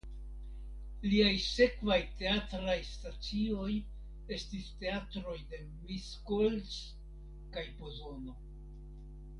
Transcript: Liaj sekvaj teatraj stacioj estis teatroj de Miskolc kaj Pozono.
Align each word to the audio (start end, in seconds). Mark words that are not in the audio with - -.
Liaj 1.09 1.33
sekvaj 1.47 1.97
teatraj 2.21 2.77
stacioj 2.93 3.69
estis 4.39 4.73
teatroj 4.81 5.37
de 5.53 5.63
Miskolc 5.69 6.77
kaj 7.59 7.69
Pozono. 7.83 8.39